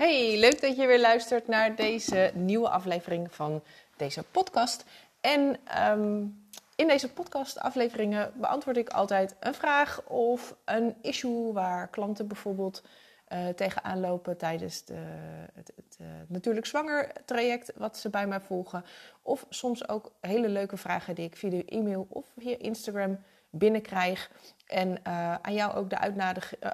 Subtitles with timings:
[0.00, 3.62] Hey, leuk dat je weer luistert naar deze nieuwe aflevering van
[3.96, 4.84] deze podcast.
[5.20, 6.20] En ehm,
[6.76, 12.82] in deze podcast-afleveringen beantwoord ik altijd een vraag of een issue waar klanten bijvoorbeeld
[13.28, 15.04] uh, tegenaan lopen tijdens de,
[15.54, 18.84] het, het uh, natuurlijk zwanger traject wat ze bij mij volgen.
[19.22, 23.18] Of soms ook hele leuke vragen die ik via de e-mail of via Instagram
[23.50, 24.30] binnenkrijg.
[24.70, 25.98] En uh, aan jou ook de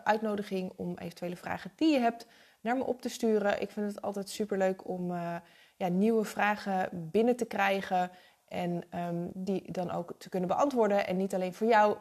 [0.04, 2.26] uitnodiging om eventuele vragen die je hebt
[2.60, 3.60] naar me op te sturen.
[3.60, 5.36] Ik vind het altijd super leuk om uh,
[5.76, 8.10] ja, nieuwe vragen binnen te krijgen
[8.48, 11.06] en um, die dan ook te kunnen beantwoorden.
[11.06, 11.96] En niet alleen voor jou,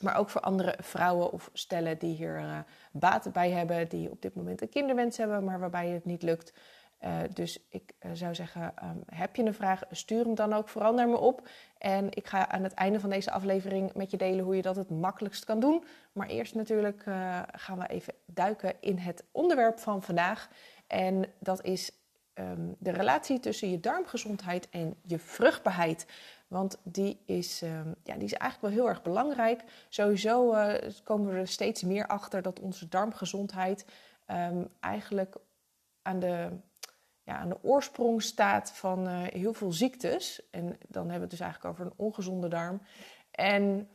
[0.00, 4.34] maar ook voor andere vrouwen of stellen die hier baat bij hebben, die op dit
[4.34, 6.52] moment een kinderwens hebben, maar waarbij het niet lukt.
[7.04, 10.68] Uh, dus ik uh, zou zeggen, um, heb je een vraag, stuur hem dan ook
[10.68, 11.48] vooral naar me op.
[11.78, 14.76] En ik ga aan het einde van deze aflevering met je delen hoe je dat
[14.76, 15.84] het makkelijkst kan doen.
[16.12, 20.48] Maar eerst natuurlijk uh, gaan we even duiken in het onderwerp van vandaag.
[20.86, 21.90] En dat is
[22.34, 26.06] um, de relatie tussen je darmgezondheid en je vruchtbaarheid.
[26.48, 29.64] Want die is, um, ja, die is eigenlijk wel heel erg belangrijk.
[29.88, 30.54] Sowieso
[31.04, 33.84] komen we er steeds meer achter dat onze darmgezondheid
[34.80, 35.36] eigenlijk
[36.02, 36.48] aan de
[37.22, 40.48] ja, aan de oorsprong staat van uh, heel veel ziektes.
[40.50, 42.80] En dan hebben we het dus eigenlijk over een ongezonde darm.
[43.30, 43.88] En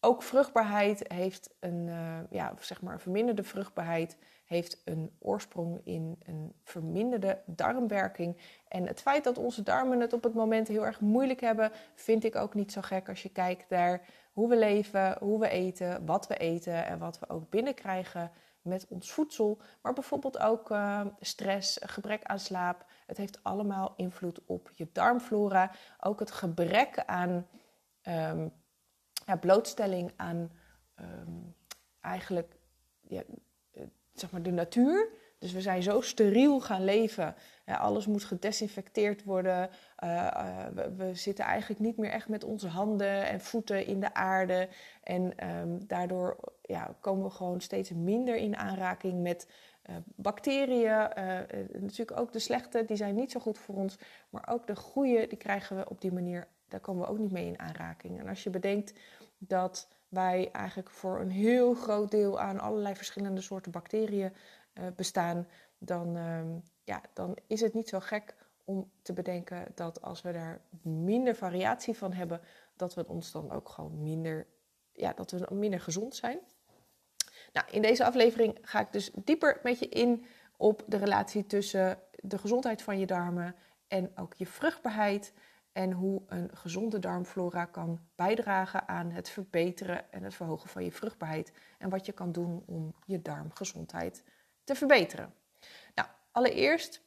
[0.00, 6.52] ook vruchtbaarheid heeft een, uh, ja, zeg maar verminderde vruchtbaarheid heeft een oorsprong in een
[6.62, 8.36] verminderde darmwerking.
[8.68, 12.24] En het feit dat onze darmen het op het moment heel erg moeilijk hebben, vind
[12.24, 14.00] ik ook niet zo gek als je kijkt naar
[14.32, 18.30] hoe we leven, hoe we eten, wat we eten en wat we ook binnenkrijgen
[18.64, 22.84] met ons voedsel, maar bijvoorbeeld ook uh, stress, gebrek aan slaap.
[23.06, 25.70] Het heeft allemaal invloed op je darmflora.
[26.00, 27.46] Ook het gebrek aan
[28.02, 28.52] um,
[29.26, 30.50] ja, blootstelling aan
[31.00, 31.54] um,
[32.00, 32.56] eigenlijk
[33.00, 33.22] ja,
[34.12, 35.08] zeg maar de natuur.
[35.38, 37.34] Dus we zijn zo steriel gaan leven.
[37.66, 39.70] Alles moet gedesinfecteerd worden.
[40.04, 44.14] Uh, uh, we, zitten eigenlijk niet meer echt met onze handen en voeten in de
[44.14, 44.68] aarde.
[45.02, 45.32] En
[45.86, 49.48] daardoor ja, komen we gewoon steeds minder in aanraking met
[49.90, 51.08] uh, bacteriën.
[51.72, 53.98] natuurlijk ook de slechte, die zijn niet zo goed voor ons.
[54.30, 57.32] Maar ook de goede, die krijgen we op die manier, daar komen we ook niet
[57.32, 58.20] mee in aanraking.
[58.20, 58.92] En als je bedenkt
[59.38, 64.32] dat wij eigenlijk voor een heel groot deel aan allerlei verschillende soorten bacteriën
[64.96, 65.46] bestaan,
[65.78, 66.40] dan, uh,
[66.84, 71.34] ja, dan is het niet zo gek om te bedenken dat als we daar minder
[71.34, 72.40] variatie van hebben,
[72.76, 74.46] dat we ons dan ook gewoon minder,
[74.92, 76.38] ja, dat we minder gezond zijn.
[77.54, 80.26] Nou, in deze aflevering ga ik dus dieper met je in
[80.56, 83.54] op de relatie tussen de gezondheid van je darmen
[83.88, 85.32] en ook je vruchtbaarheid.
[85.72, 90.92] En hoe een gezonde darmflora kan bijdragen aan het verbeteren en het verhogen van je
[90.92, 91.52] vruchtbaarheid.
[91.78, 94.24] En wat je kan doen om je darmgezondheid
[94.64, 95.34] te verbeteren.
[95.94, 97.02] Nou, allereerst,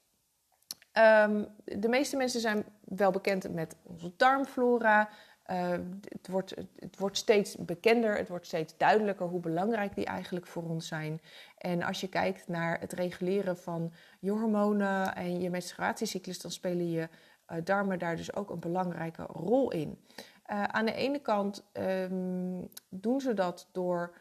[0.93, 5.09] um, de meeste mensen zijn wel bekend met onze darmflora.
[5.51, 5.69] Uh,
[6.07, 10.63] het, wordt, het wordt steeds bekender, het wordt steeds duidelijker hoe belangrijk die eigenlijk voor
[10.63, 11.21] ons zijn.
[11.57, 16.89] En als je kijkt naar het reguleren van je hormonen en je menstruatiecyclus, dan spelen
[16.89, 17.09] je
[17.47, 19.99] uh, darmen daar dus ook een belangrijke rol in.
[20.51, 24.13] Uh, aan de ene kant um, doen ze dat door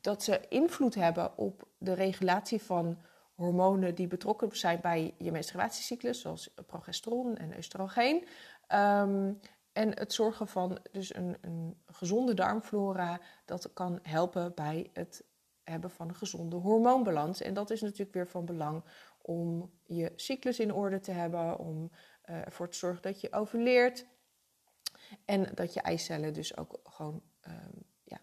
[0.00, 2.98] dat ze invloed hebben op de regulatie van
[3.34, 8.26] hormonen die betrokken zijn bij je menstruatiecyclus, zoals progesteron en oestrogeen.
[8.74, 9.40] Um,
[9.74, 15.24] en het zorgen van dus een, een, gezonde darmflora, dat kan helpen bij het
[15.62, 17.40] hebben van een gezonde hormoonbalans.
[17.40, 18.82] En dat is natuurlijk weer van belang
[19.22, 21.90] om je cyclus in orde te hebben, om
[22.30, 24.06] uh, ervoor te zorgen dat je ovuleert
[25.24, 28.18] en dat je eicellen dus ook gewoon um, ja,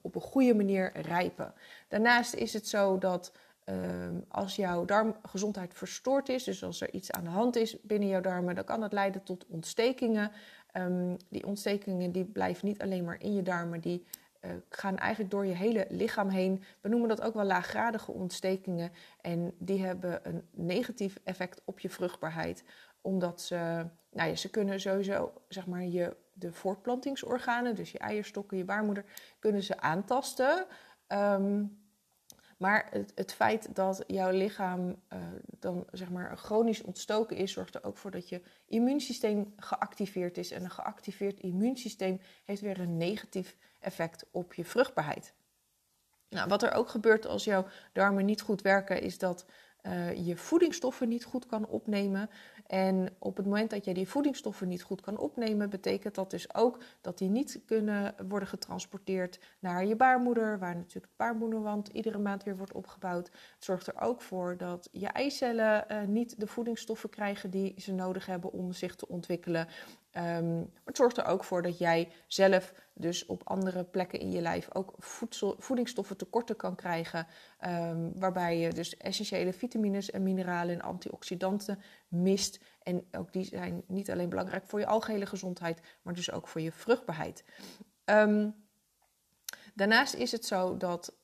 [0.00, 1.54] op een goede manier rijpen.
[1.88, 3.32] Daarnaast is het zo dat
[3.64, 8.08] um, als jouw darmgezondheid verstoord is, dus als er iets aan de hand is binnen
[8.08, 10.32] jouw darmen, dan kan dat leiden tot ontstekingen.
[10.76, 14.04] Um, die ontstekingen die blijven niet alleen maar in je darmen, die
[14.40, 16.62] uh, gaan eigenlijk door je hele lichaam heen.
[16.80, 18.92] We noemen dat ook wel laaggradige ontstekingen.
[19.20, 22.64] En die hebben een negatief effect op je vruchtbaarheid.
[23.00, 28.56] Omdat ze, nou ja, ze kunnen sowieso, zeg maar, je, de voortplantingsorganen, dus je eierstokken,
[28.56, 29.04] je baarmoeder,
[29.38, 30.66] kunnen ze aantasten.
[31.08, 31.83] Um,
[32.64, 35.18] maar het, het, feit dat jouw lichaam uh,
[35.58, 40.50] dan zeg maar chronisch ontstoken is, zorgt er ook voor dat je immuunsysteem geactiveerd is.
[40.50, 45.34] En een geactiveerd immuunsysteem heeft weer een negatief effect op je vruchtbaarheid.
[46.28, 49.46] Nou, wat er ook gebeurt als jouw darmen niet goed werken, is dat
[49.82, 52.30] uh, je voedingsstoffen niet goed kan opnemen.
[52.66, 56.54] En op het moment dat je die voedingsstoffen niet goed kan opnemen, betekent dat dus
[56.54, 62.18] ook dat die niet kunnen worden getransporteerd naar je baarmoeder, waar natuurlijk de baarmoederwand iedere
[62.18, 63.26] maand weer wordt opgebouwd.
[63.26, 67.92] Het zorgt er ook voor dat je eicellen uh, niet de voedingsstoffen krijgen die ze
[67.92, 69.68] nodig hebben om zich te ontwikkelen.
[70.16, 74.40] Um, het zorgt er ook voor dat jij zelf dus op andere plekken in je
[74.40, 77.26] lijf ook voedsel, voedingsstoffen tekorten kan krijgen.
[77.66, 82.60] Um, waarbij je dus essentiële vitamines en mineralen en antioxidanten mist.
[82.82, 86.60] En ook die zijn niet alleen belangrijk voor je algehele gezondheid, maar dus ook voor
[86.60, 87.44] je vruchtbaarheid.
[88.04, 88.54] Um,
[89.74, 91.16] daarnaast is het zo dat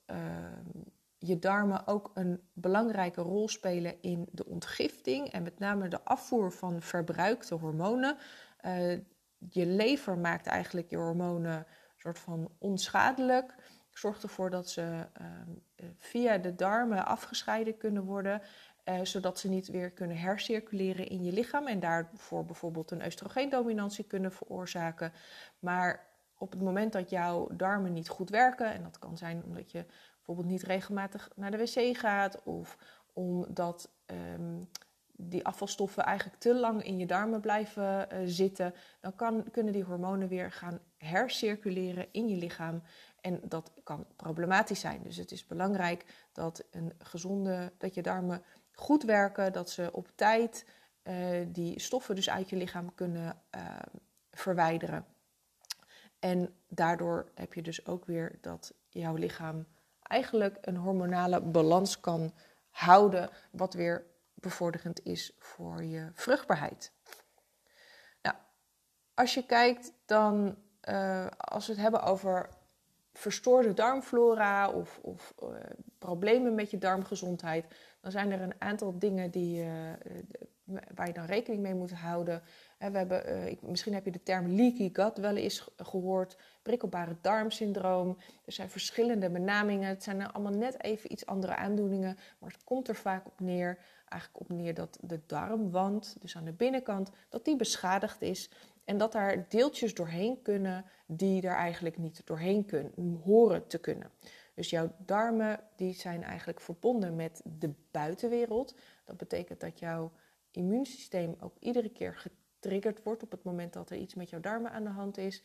[1.18, 6.52] je darmen ook een belangrijke rol spelen in de ontgifting en met name de afvoer
[6.52, 8.16] van verbruikte hormonen.
[8.66, 8.98] Uh,
[9.38, 11.66] je lever maakt eigenlijk je hormonen
[11.96, 13.54] soort van onschadelijk.
[13.90, 15.26] Zorgt ervoor dat ze uh,
[15.98, 18.42] via de darmen afgescheiden kunnen worden.
[18.84, 24.04] Uh, zodat ze niet weer kunnen hercirculeren in je lichaam en daarvoor bijvoorbeeld een oestrogeendominantie
[24.04, 25.12] kunnen veroorzaken.
[25.58, 26.06] Maar
[26.38, 29.84] op het moment dat jouw darmen niet goed werken, en dat kan zijn omdat je
[30.14, 32.78] bijvoorbeeld niet regelmatig naar de wc gaat of
[33.12, 34.68] omdat um,
[35.28, 39.84] die afvalstoffen eigenlijk te lang in je darmen blijven uh, zitten, dan kan, kunnen die
[39.84, 42.82] hormonen weer gaan hercirculeren in je lichaam.
[43.20, 45.02] En dat kan problematisch zijn.
[45.02, 50.08] Dus het is belangrijk dat, een gezonde, dat je darmen goed werken, dat ze op
[50.14, 50.66] tijd
[51.02, 53.76] uh, die stoffen dus uit je lichaam kunnen uh,
[54.30, 55.04] verwijderen.
[56.18, 59.66] En daardoor heb je dus ook weer dat jouw lichaam
[60.02, 62.32] eigenlijk een hormonale balans kan
[62.70, 64.06] houden, wat weer
[64.40, 66.92] bevorderend is voor je vruchtbaarheid.
[68.22, 68.36] Nou,
[69.14, 70.56] als je kijkt dan,
[70.88, 72.48] uh, als we het hebben over
[73.12, 75.48] verstoorde darmflora of, of uh,
[75.98, 77.66] problemen met je darmgezondheid,
[78.00, 79.92] dan zijn er een aantal dingen die, uh,
[80.94, 82.42] waar je dan rekening mee moet houden.
[82.78, 88.18] We hebben, ik, misschien heb je de term leaky gut wel eens gehoord, prikkelbare darmsyndroom.
[88.44, 89.88] Er zijn verschillende benamingen.
[89.88, 93.78] Het zijn allemaal net even iets andere aandoeningen, maar het komt er vaak op neer
[94.10, 98.50] eigenlijk op neer dat de darmwand, dus aan de binnenkant, dat die beschadigd is.
[98.84, 104.10] En dat daar deeltjes doorheen kunnen die er eigenlijk niet doorheen kunnen, horen te kunnen.
[104.54, 108.74] Dus jouw darmen die zijn eigenlijk verbonden met de buitenwereld.
[109.04, 110.12] Dat betekent dat jouw
[110.50, 114.70] immuunsysteem ook iedere keer getriggerd wordt op het moment dat er iets met jouw darmen
[114.70, 115.42] aan de hand is.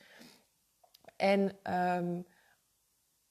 [1.16, 1.52] En
[1.98, 2.26] um,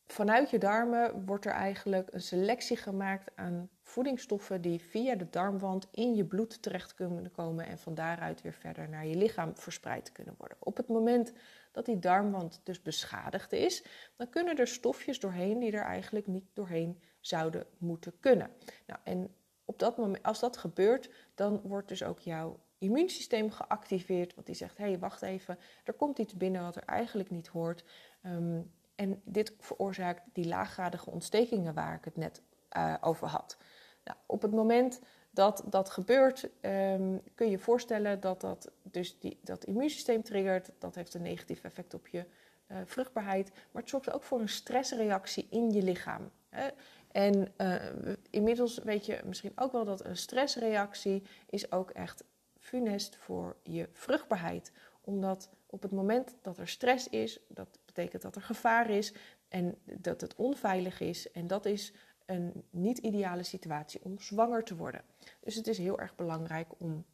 [0.06, 5.88] vanuit je darmen wordt er eigenlijk een selectie gemaakt aan voedingsstoffen die via de darmwand
[5.90, 10.12] in je bloed terecht kunnen komen en van daaruit weer verder naar je lichaam verspreid
[10.12, 10.56] kunnen worden.
[10.60, 11.32] Op het moment
[11.72, 13.84] dat die darmwand dus beschadigd is,
[14.16, 18.50] dan kunnen er stofjes doorheen die er eigenlijk niet doorheen zouden moeten kunnen.
[18.86, 19.34] Nou, en
[19.64, 24.56] op dat moment, als dat gebeurt, dan wordt dus ook jouw immuunsysteem geactiveerd, want die
[24.56, 27.84] zegt: hé, hey, wacht even, er komt iets binnen wat er eigenlijk niet hoort.
[28.22, 32.42] Um, en dit veroorzaakt die laaggradige ontstekingen waar ik het net
[32.76, 33.56] uh, over had.
[34.04, 35.00] Nou, op het moment
[35.30, 40.70] dat dat gebeurt, um, kun je voorstellen dat dat dus die, dat immuunsysteem triggert.
[40.78, 42.24] Dat heeft een negatief effect op je
[42.68, 43.50] uh, vruchtbaarheid.
[43.70, 46.30] Maar het zorgt ook voor een stressreactie in je lichaam.
[46.48, 46.68] Hè?
[47.12, 52.24] En uh, inmiddels weet je misschien ook wel dat een stressreactie is ook echt
[52.58, 54.72] funest voor je vruchtbaarheid.
[55.00, 59.14] Omdat op het moment dat er stress is, dat betekent dat er gevaar is
[59.48, 61.30] en dat het onveilig is.
[61.30, 61.92] En dat is
[62.26, 65.02] een niet ideale situatie om zwanger te worden.
[65.40, 67.04] Dus het is heel erg belangrijk om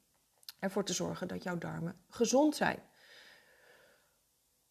[0.59, 2.79] ervoor te zorgen dat jouw darmen gezond zijn.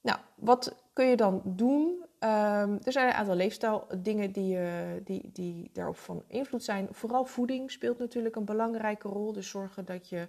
[0.01, 2.05] Nou, wat kun je dan doen?
[2.19, 4.71] Um, er zijn een aantal leefstijldingen die, uh,
[5.03, 6.87] die, die daarop van invloed zijn.
[6.91, 9.33] Vooral voeding speelt natuurlijk een belangrijke rol.
[9.33, 10.27] Dus zorgen dat je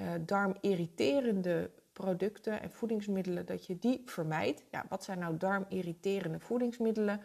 [0.00, 4.62] uh, darmirriterende producten en voedingsmiddelen, dat je die vermijdt.
[4.70, 7.20] Ja, wat zijn nou darmirriterende voedingsmiddelen?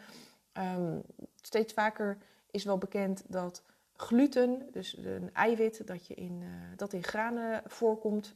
[0.53, 1.01] Um,
[1.41, 2.17] steeds vaker
[2.51, 3.63] is wel bekend dat
[3.95, 8.35] gluten, dus een eiwit dat, je in, uh, dat in granen voorkomt,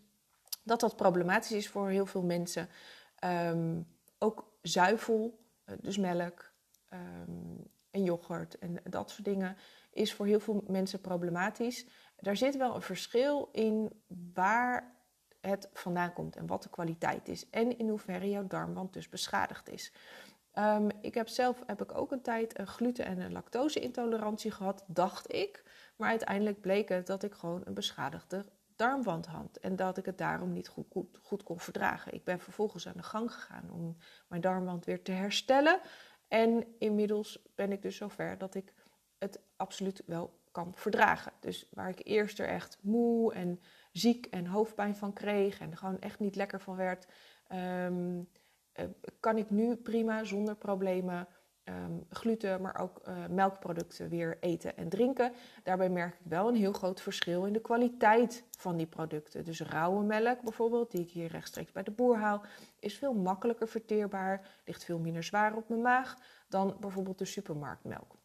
[0.63, 2.69] dat dat problematisch is voor heel veel mensen.
[3.23, 6.51] Um, ook zuivel, uh, dus melk
[6.93, 9.57] um, en yoghurt en dat soort dingen,
[9.91, 11.85] is voor heel veel mensen problematisch.
[12.17, 13.91] Daar zit wel een verschil in
[14.33, 14.97] waar
[15.41, 17.49] het vandaan komt en wat de kwaliteit is.
[17.49, 19.93] En in hoeverre jouw darmwand dus beschadigd is.
[20.53, 24.83] Um, ik heb zelf heb ik ook een tijd een gluten- en een lactose-intolerantie gehad,
[24.87, 25.63] dacht ik.
[25.95, 29.57] Maar uiteindelijk bleek het dat ik gewoon een beschadigde darmwand had.
[29.57, 30.71] En dat ik het daarom niet
[31.21, 32.13] goed kon verdragen.
[32.13, 35.79] Ik ben vervolgens aan de gang gegaan om mijn darmwand weer te herstellen.
[36.27, 38.73] En inmiddels ben ik dus zover dat ik
[39.17, 41.31] het absoluut wel kan verdragen.
[41.39, 43.59] Dus waar ik eerst er echt moe en
[43.91, 47.07] ziek en hoofdpijn van kreeg en gewoon echt niet lekker van werd,
[47.47, 48.21] ehm,
[48.71, 48.85] eh,
[49.19, 51.27] kan ik nu prima zonder problemen
[51.69, 55.31] Ehm, gluten, maar ook uh, melkproducten weer eten en drinken.
[55.63, 59.45] Daarbij merk ik wel een heel groot verschil in de kwaliteit van die producten.
[59.45, 62.41] Dus rauwe melk bijvoorbeeld, die ik hier rechtstreeks bij de boer haal,
[62.79, 66.15] is veel makkelijker verteerbaar, ligt veel minder zwaar op mijn maag
[66.47, 68.18] dan bijvoorbeeld de supermarktmelk.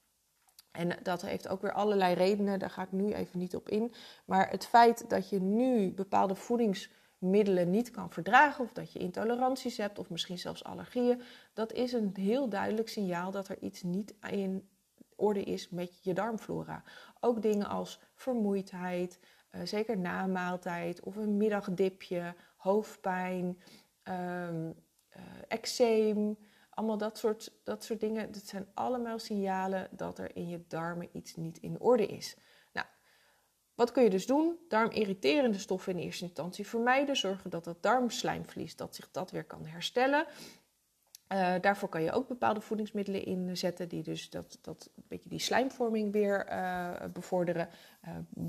[0.76, 3.93] En dat heeft ook weer allerlei redenen, daar ga ik nu even niet op in.
[4.25, 8.99] Maar het feit dat je nu bepaalde voedings middelen niet kan verdragen of dat je
[8.99, 13.83] intoleranties hebt of misschien zelfs allergieën, dat is een heel duidelijk signaal dat er iets
[13.83, 14.69] niet in
[15.16, 16.83] orde is met je darmflora.
[17.21, 19.19] Ook dingen als vermoeidheid,
[19.50, 23.59] uh, zeker na maaltijd of een middagdipje, hoofdpijn,
[24.04, 24.75] um,
[25.49, 26.37] eczeem,
[26.75, 28.33] allemaal dat soort, dat soort dingen.
[28.33, 32.37] Dat zijn allemaal signalen dat er in je darmen iets niet in orde is.
[33.75, 34.59] Wat kun je dus doen?
[34.69, 37.16] Darmirriterende stoffen in eerste instantie vermijden.
[37.16, 40.26] Zorgen dat dat darmslijmvlies dat zich dat weer kan herstellen.
[41.33, 45.38] Uh, daarvoor kan je ook bepaalde voedingsmiddelen inzetten die dus dat, dat een beetje die
[45.38, 47.69] slijmvorming weer uh, bevorderen.
[48.09, 48.45] Uh,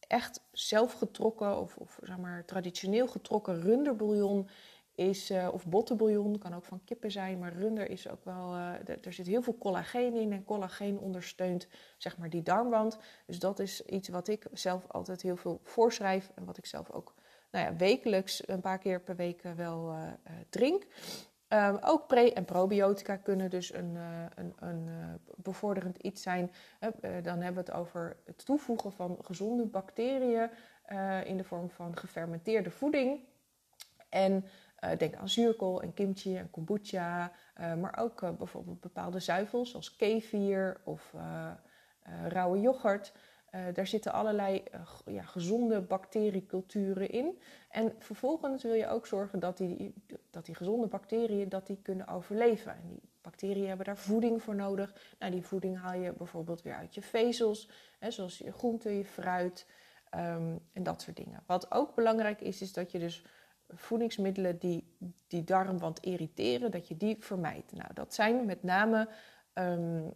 [0.00, 4.48] echt zelfgetrokken of, of zeg maar traditioneel getrokken runderbouillon
[4.96, 8.72] is, uh, of bottenbouillon, kan ook van kippen zijn, maar runder is ook wel, uh,
[9.04, 11.66] er zit heel veel collageen in en collageen ondersteunt
[11.98, 12.98] zeg maar die darmwand.
[13.26, 16.90] Dus dat is iets wat ik zelf altijd heel veel voorschrijf en wat ik zelf
[16.90, 17.14] ook
[17.50, 20.08] nou ja, wekelijks een paar keer per week wel uh,
[20.48, 20.86] drink.
[21.48, 23.96] Um, ook pre- en probiotica kunnen dus een,
[24.34, 24.88] een, een
[25.36, 26.52] bevorderend iets zijn.
[27.00, 30.50] dan hebben we het over het toevoegen van gezonde bacteriën
[31.24, 33.20] in de vorm van gefermenteerde voeding.
[34.08, 34.44] En
[34.98, 39.96] denk aan zuurkool en kimchi en kombucha, uh, maar ook uh, bijvoorbeeld bepaalde zuivels zoals
[39.96, 41.14] kefir of
[42.28, 43.12] rauwe yoghurt.
[43.74, 44.62] daar zitten allerlei
[45.06, 47.38] ja, gezonde bacterieculturen in.
[47.70, 49.94] En vervolgens wil je ook zorgen dat die,
[50.30, 52.72] dat die gezonde bacteriën dat die kunnen overleven.
[52.72, 54.94] En die bacteriën hebben daar voeding voor nodig.
[55.18, 59.04] Nou, die voeding haal je bijvoorbeeld weer uit je vezels, hè, zoals je groenten, je
[59.04, 59.66] fruit
[60.14, 61.42] um, en dat soort dingen.
[61.46, 63.24] Wat ook belangrijk is, is dat je dus
[63.68, 64.96] voedingsmiddelen die
[65.26, 67.72] die darmwand irriteren, dat je die vermijdt.
[67.72, 69.08] Nou, dat zijn met name
[69.54, 70.12] um,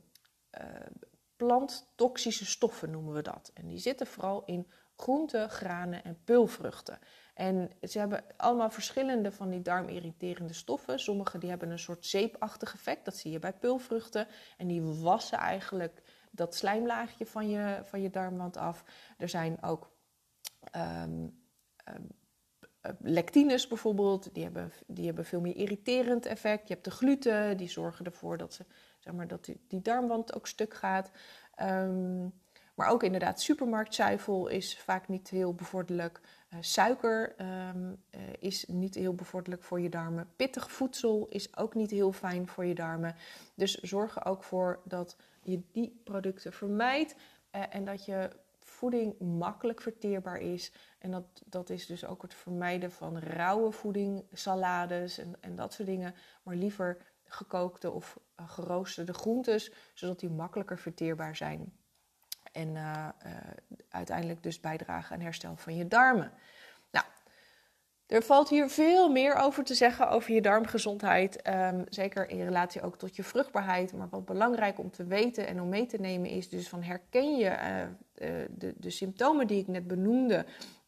[1.36, 3.50] planttoxische stoffen noemen we dat.
[3.54, 6.98] En die zitten vooral in groenten, granen en peulvruchten.
[7.34, 10.98] En ze hebben allemaal verschillende van die darmirriterende stoffen.
[10.98, 14.26] Sommige die hebben een soort zeepachtig effect, dat zie je bij peulvruchten.
[14.56, 18.84] En die wassen eigenlijk dat slijmlaagje van je, van je darmwand af.
[19.18, 19.90] Er zijn ook
[20.76, 21.32] um, um,
[21.84, 21.94] eh,
[23.00, 26.68] lectines bijvoorbeeld, die hebben, die hebben veel meer irriterend effect.
[26.68, 28.64] Je hebt de gluten, die zorgen ervoor dat, ze,
[28.98, 31.10] zeg maar, dat die, die darmwand ook stuk gaat.
[31.62, 32.32] Um,
[32.74, 36.20] maar ook inderdaad, supermarktzuivel is vaak niet heel bevorderlijk.
[36.52, 40.28] Uh, suiker um, uh, is niet heel bevorderlijk voor je darmen.
[40.36, 43.14] Pittig voedsel is ook niet heel fijn voor je darmen.
[43.54, 47.14] Dus zorg er ook voor dat je die producten vermijdt.
[47.50, 48.30] En dat je
[48.80, 50.72] voeding makkelijk verteerbaar is.
[50.98, 55.72] En dat, dat is dus ook het vermijden van rauwe voeding, salades en, en dat
[55.72, 56.14] soort dingen.
[56.42, 61.72] Maar liever gekookte of uh, geroosterde groentes, zodat die makkelijker verteerbaar zijn.
[62.52, 63.32] En uh, uh,
[63.88, 66.32] uiteindelijk dus bijdragen aan herstel van je darmen.
[68.10, 71.48] Er valt hier veel meer over te zeggen over je darmgezondheid.
[71.48, 73.92] Um, zeker in relatie ook tot je vruchtbaarheid.
[73.92, 77.36] Maar wat belangrijk om te weten en om mee te nemen is dus van herken
[77.36, 80.44] je uh, de, de, symptomen die ik net benoemde.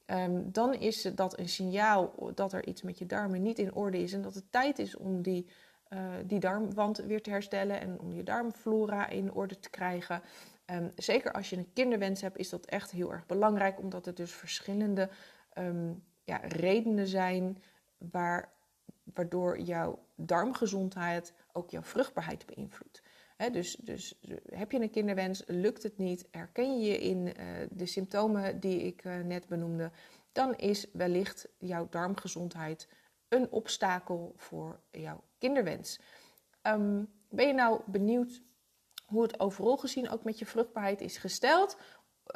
[0.06, 3.98] Um, dan is dat een signaal dat er iets met je darmen niet in orde
[3.98, 4.12] is.
[4.12, 5.46] En dat het tijd is om die,
[5.92, 10.22] uh, die darmwand weer te herstellen en om je darmflora in orde te krijgen.
[10.66, 14.16] Um, zeker als je een kinderwens hebt, is dat echt heel erg belangrijk, omdat het
[14.16, 15.08] dus verschillende
[16.24, 17.62] ja, redenen zijn
[17.98, 18.52] waar,
[19.02, 23.02] waardoor jouw darmgezondheid ook jouw vruchtbaarheid beïnvloedt.
[23.52, 27.32] dus, dus heb je een kinderwens, lukt het niet, herken je je in uh,
[27.70, 29.90] de symptomen die ik uh, net benoemde,
[30.32, 32.88] dan is wellicht jouw darmgezondheid
[33.28, 36.00] een obstakel voor jouw kinderwens.
[36.62, 38.42] Um, ben je nou benieuwd
[39.06, 41.76] hoe het overal gezien ook met je vruchtbaarheid is gesteld?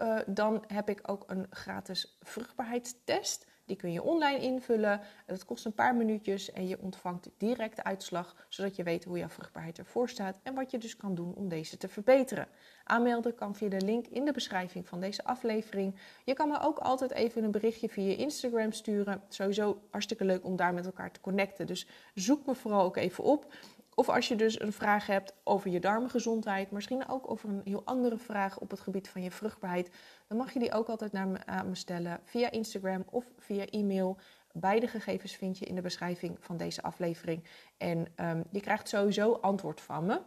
[0.01, 3.47] Uh, dan heb ik ook een gratis vruchtbaarheidstest.
[3.67, 5.01] Die kun je online invullen.
[5.27, 9.19] Dat kost een paar minuutjes en je ontvangt direct de uitslag, zodat je weet hoe
[9.19, 12.49] jouw vruchtbaarheid ervoor staat en wat je dus kan doen om deze te verbeteren.
[12.85, 15.95] Aanmelden kan via de link in de beschrijving van deze aflevering.
[16.25, 19.23] Je kan me ook altijd even een berichtje via Instagram sturen.
[19.29, 21.67] Sowieso hartstikke leuk om daar met elkaar te connecten.
[21.67, 23.55] Dus zoek me vooral ook even op.
[23.99, 27.83] of als je dus een vraag hebt over je darmgezondheid, misschien ook over een heel
[27.85, 29.91] andere vraag op het gebied van je vruchtbaarheid,
[30.27, 34.19] dan mag je die ook altijd naar me, stellen via Instagram of via e-mail.
[34.53, 37.45] Beide gegevens vind je in de beschrijving van deze aflevering.
[37.77, 40.21] En um, je krijgt sowieso antwoord van me.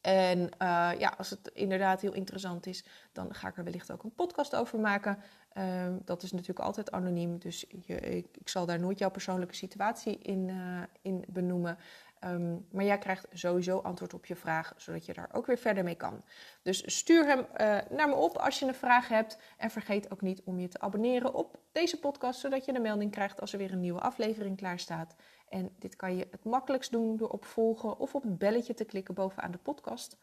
[0.00, 4.02] En uh, ja, als het inderdaad heel interessant is, dan ga ik er wellicht ook
[4.02, 5.18] een podcast over maken.
[5.54, 10.18] Uh, dat is natuurlijk altijd anoniem, dus je, ik, zal daar nooit jouw persoonlijke situatie
[10.18, 11.78] in, uh, in benoemen.
[12.24, 15.84] Um, maar jij krijgt sowieso antwoord op je vraag, zodat je daar ook weer verder
[15.84, 16.22] mee kan.
[16.62, 19.38] Dus stuur hem uh, naar me op als je een vraag hebt.
[19.56, 23.10] En vergeet ook niet om je te abonneren op deze podcast, zodat je een melding
[23.10, 25.14] krijgt als er weer een nieuwe aflevering klaar staat.
[25.48, 28.84] En dit kan je het makkelijkst doen door op volgen of op het belletje te
[28.84, 30.16] klikken bovenaan de podcast.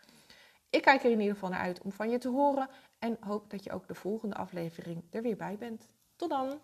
[0.69, 3.49] Ik kijk er in ieder geval naar uit om van je te horen en hoop
[3.49, 5.89] dat je ook de volgende aflevering er weer bij bent.
[6.15, 6.59] Tot dan!